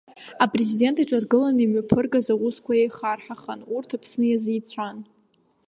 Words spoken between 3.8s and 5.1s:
Аԥсны иазеицәан.